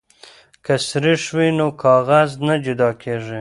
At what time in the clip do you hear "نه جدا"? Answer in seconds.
2.47-2.89